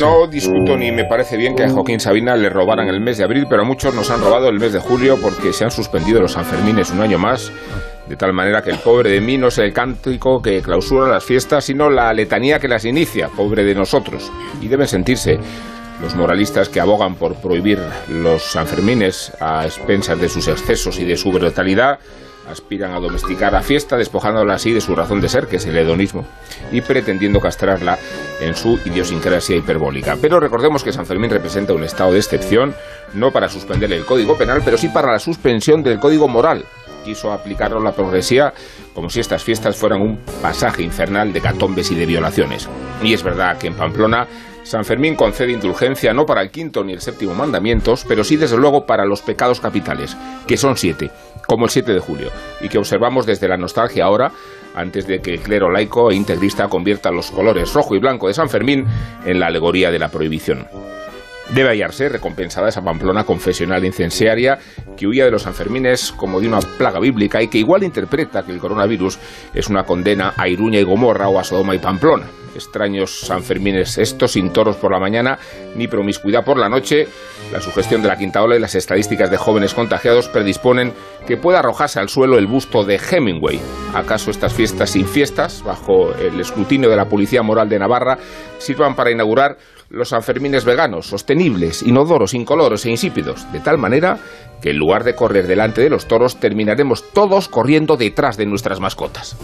No 0.00 0.26
discuto 0.26 0.78
ni 0.78 0.90
me 0.90 1.04
parece 1.04 1.36
bien 1.36 1.54
que 1.54 1.64
a 1.64 1.68
Joaquín 1.68 2.00
Sabina 2.00 2.34
le 2.34 2.48
robaran 2.48 2.88
el 2.88 3.02
mes 3.02 3.18
de 3.18 3.24
abril, 3.24 3.44
pero 3.50 3.60
a 3.60 3.64
muchos 3.66 3.94
nos 3.94 4.10
han 4.10 4.22
robado 4.22 4.48
el 4.48 4.58
mes 4.58 4.72
de 4.72 4.78
julio 4.78 5.18
porque 5.20 5.52
se 5.52 5.64
han 5.64 5.70
suspendido 5.70 6.22
los 6.22 6.32
Sanfermines 6.32 6.90
un 6.90 7.02
año 7.02 7.18
más, 7.18 7.52
de 8.08 8.16
tal 8.16 8.32
manera 8.32 8.62
que 8.62 8.70
el 8.70 8.78
pobre 8.78 9.10
de 9.10 9.20
mí 9.20 9.36
no 9.36 9.48
es 9.48 9.58
el 9.58 9.74
cántico 9.74 10.40
que 10.40 10.62
clausura 10.62 11.06
las 11.06 11.22
fiestas, 11.22 11.64
sino 11.66 11.90
la 11.90 12.14
letanía 12.14 12.58
que 12.58 12.66
las 12.66 12.86
inicia, 12.86 13.28
pobre 13.28 13.62
de 13.62 13.74
nosotros. 13.74 14.32
Y 14.62 14.68
deben 14.68 14.86
sentirse 14.86 15.38
los 16.00 16.16
moralistas 16.16 16.70
que 16.70 16.80
abogan 16.80 17.14
por 17.16 17.34
prohibir 17.34 17.78
los 18.08 18.42
Sanfermines 18.42 19.34
a 19.38 19.66
expensas 19.66 20.18
de 20.18 20.30
sus 20.30 20.48
excesos 20.48 20.98
y 20.98 21.04
de 21.04 21.18
su 21.18 21.30
brutalidad 21.30 21.98
aspiran 22.50 22.92
a 22.92 23.00
domesticar 23.00 23.52
la 23.52 23.62
fiesta, 23.62 23.96
despojándola 23.96 24.54
así 24.54 24.72
de 24.72 24.80
su 24.80 24.94
razón 24.94 25.20
de 25.20 25.28
ser, 25.28 25.46
que 25.46 25.56
es 25.56 25.66
el 25.66 25.76
hedonismo, 25.76 26.26
y 26.72 26.80
pretendiendo 26.80 27.40
castrarla 27.40 27.98
en 28.40 28.54
su 28.54 28.78
idiosincrasia 28.84 29.56
hiperbólica. 29.56 30.16
Pero 30.20 30.40
recordemos 30.40 30.84
que 30.84 30.92
San 30.92 31.06
Fermín 31.06 31.30
representa 31.30 31.72
un 31.72 31.84
estado 31.84 32.12
de 32.12 32.18
excepción, 32.18 32.74
no 33.14 33.32
para 33.32 33.48
suspender 33.48 33.92
el 33.92 34.04
código 34.04 34.36
penal, 34.36 34.62
pero 34.64 34.76
sí 34.76 34.88
para 34.88 35.12
la 35.12 35.18
suspensión 35.18 35.82
del 35.82 35.98
código 35.98 36.28
moral. 36.28 36.64
Quiso 37.04 37.32
aplicarlo 37.32 37.80
la 37.80 37.92
progresía 37.92 38.52
como 38.94 39.08
si 39.08 39.20
estas 39.20 39.42
fiestas 39.42 39.76
fueran 39.76 40.02
un 40.02 40.18
pasaje 40.42 40.82
infernal 40.82 41.32
de 41.32 41.40
catombes 41.40 41.90
y 41.90 41.94
de 41.94 42.04
violaciones. 42.04 42.68
Y 43.02 43.14
es 43.14 43.22
verdad 43.22 43.56
que 43.56 43.68
en 43.68 43.74
Pamplona 43.74 44.26
San 44.70 44.84
Fermín 44.84 45.16
concede 45.16 45.50
indulgencia 45.50 46.14
no 46.14 46.26
para 46.26 46.42
el 46.42 46.52
quinto 46.52 46.84
ni 46.84 46.92
el 46.92 47.00
séptimo 47.00 47.34
mandamientos, 47.34 48.04
pero 48.06 48.22
sí 48.22 48.36
desde 48.36 48.56
luego 48.56 48.86
para 48.86 49.04
los 49.04 49.20
pecados 49.20 49.58
capitales, 49.58 50.16
que 50.46 50.56
son 50.56 50.76
siete, 50.76 51.10
como 51.48 51.64
el 51.64 51.72
7 51.72 51.92
de 51.92 51.98
julio, 51.98 52.30
y 52.60 52.68
que 52.68 52.78
observamos 52.78 53.26
desde 53.26 53.48
la 53.48 53.56
nostalgia 53.56 54.04
ahora, 54.04 54.30
antes 54.76 55.08
de 55.08 55.20
que 55.20 55.34
el 55.34 55.40
clero 55.40 55.72
laico 55.72 56.12
e 56.12 56.14
integrista 56.14 56.68
convierta 56.68 57.10
los 57.10 57.32
colores 57.32 57.74
rojo 57.74 57.96
y 57.96 57.98
blanco 57.98 58.28
de 58.28 58.34
San 58.34 58.48
Fermín 58.48 58.86
en 59.24 59.40
la 59.40 59.48
alegoría 59.48 59.90
de 59.90 59.98
la 59.98 60.08
prohibición. 60.08 60.68
Debe 61.54 61.70
hallarse 61.70 62.08
recompensada 62.08 62.68
esa 62.68 62.80
Pamplona 62.80 63.24
confesional 63.24 63.84
incensiaria 63.84 64.58
que 64.96 65.08
huía 65.08 65.24
de 65.24 65.32
los 65.32 65.42
Sanfermines 65.42 66.12
como 66.12 66.40
de 66.40 66.46
una 66.46 66.60
plaga 66.60 67.00
bíblica 67.00 67.42
y 67.42 67.48
que 67.48 67.58
igual 67.58 67.82
interpreta 67.82 68.44
que 68.44 68.52
el 68.52 68.60
coronavirus 68.60 69.18
es 69.52 69.68
una 69.68 69.82
condena 69.82 70.34
a 70.36 70.48
Iruña 70.48 70.78
y 70.78 70.84
Gomorra 70.84 71.28
o 71.28 71.40
a 71.40 71.44
Sodoma 71.44 71.74
y 71.74 71.78
Pamplona. 71.78 72.26
Extraños 72.54 73.20
Sanfermines 73.20 73.98
estos, 73.98 74.32
sin 74.32 74.52
toros 74.52 74.76
por 74.76 74.92
la 74.92 75.00
mañana 75.00 75.38
ni 75.74 75.88
promiscuidad 75.88 76.44
por 76.44 76.56
la 76.56 76.68
noche. 76.68 77.08
La 77.52 77.60
sugestión 77.60 78.00
de 78.02 78.08
la 78.08 78.16
quinta 78.16 78.42
ola 78.42 78.56
y 78.56 78.60
las 78.60 78.76
estadísticas 78.76 79.30
de 79.30 79.36
jóvenes 79.36 79.74
contagiados 79.74 80.28
predisponen 80.28 80.92
que 81.26 81.36
pueda 81.36 81.58
arrojarse 81.58 81.98
al 81.98 82.08
suelo 82.08 82.38
el 82.38 82.46
busto 82.46 82.84
de 82.84 82.98
Hemingway. 82.98 83.60
¿Acaso 83.94 84.30
estas 84.30 84.52
fiestas 84.52 84.90
sin 84.90 85.06
fiestas, 85.06 85.62
bajo 85.64 86.12
el 86.14 86.38
escrutinio 86.40 86.88
de 86.88 86.96
la 86.96 87.06
Policía 87.06 87.42
Moral 87.42 87.68
de 87.68 87.78
Navarra, 87.78 88.18
sirvan 88.58 88.94
para 88.94 89.10
inaugurar 89.10 89.56
los 89.90 90.10
Sanfermines 90.10 90.64
veganos, 90.64 91.06
inodoros, 91.40 92.34
incoloros 92.34 92.84
e 92.86 92.90
insípidos, 92.90 93.50
de 93.52 93.60
tal 93.60 93.78
manera 93.78 94.18
que 94.60 94.70
en 94.70 94.78
lugar 94.78 95.04
de 95.04 95.14
correr 95.14 95.46
delante 95.46 95.80
de 95.80 95.90
los 95.90 96.06
toros 96.06 96.36
terminaremos 96.36 97.10
todos 97.12 97.48
corriendo 97.48 97.96
detrás 97.96 98.36
de 98.36 98.46
nuestras 98.46 98.80
mascotas. 98.80 99.36